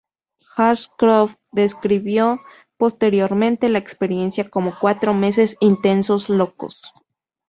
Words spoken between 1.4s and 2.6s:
describió